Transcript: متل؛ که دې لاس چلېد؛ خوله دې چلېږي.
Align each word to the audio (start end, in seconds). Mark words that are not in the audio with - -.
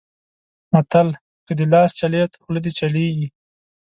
متل؛ 0.71 1.07
که 1.45 1.51
دې 1.57 1.65
لاس 1.73 1.89
چلېد؛ 1.99 2.31
خوله 2.41 2.59
دې 2.65 2.71
چلېږي. 2.79 3.27